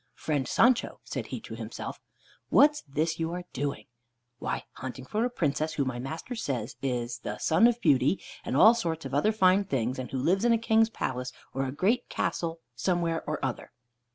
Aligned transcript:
"Friend 0.15 0.47
Sancho," 0.47 0.99
said 1.03 1.27
he 1.27 1.39
to 1.41 1.55
himself, 1.55 1.99
"what's 2.49 2.81
this 2.89 3.19
you 3.19 3.31
are 3.33 3.43
doing?" 3.53 3.85
"Why, 4.39 4.63
hunting 4.71 5.05
for 5.05 5.23
a 5.25 5.29
Princess, 5.29 5.73
who, 5.73 5.85
my 5.85 5.99
master 5.99 6.33
says, 6.33 6.75
is 6.81 7.19
the 7.19 7.37
Sun 7.37 7.67
of 7.67 7.79
Beauty, 7.81 8.19
and 8.43 8.57
all 8.57 8.73
sorts 8.73 9.05
of 9.05 9.13
other 9.13 9.31
fine 9.31 9.63
things, 9.63 9.99
and 9.99 10.09
who 10.09 10.17
lives 10.17 10.43
in 10.43 10.53
a 10.53 10.57
King's 10.57 10.89
palace, 10.89 11.31
or 11.53 11.69
great 11.69 12.09
castle, 12.09 12.61
somewhere 12.75 13.23
or 13.29 13.37
other." 13.45 13.73